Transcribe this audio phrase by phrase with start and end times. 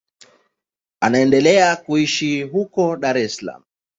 [1.01, 3.63] Anaendelea kuishi huko Dar es Salaam.